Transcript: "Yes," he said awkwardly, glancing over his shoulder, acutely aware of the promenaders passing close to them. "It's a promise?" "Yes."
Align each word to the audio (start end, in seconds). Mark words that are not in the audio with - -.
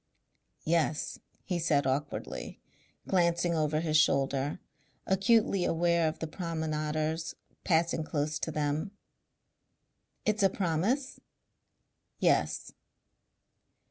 "Yes," 0.65 1.19
he 1.43 1.59
said 1.59 1.85
awkwardly, 1.85 2.59
glancing 3.07 3.53
over 3.53 3.81
his 3.81 3.97
shoulder, 3.97 4.59
acutely 5.05 5.63
aware 5.63 6.07
of 6.07 6.17
the 6.17 6.25
promenaders 6.25 7.35
passing 7.63 8.03
close 8.03 8.39
to 8.39 8.51
them. 8.51 8.89
"It's 10.25 10.41
a 10.41 10.49
promise?" 10.49 11.19
"Yes." 12.17 12.71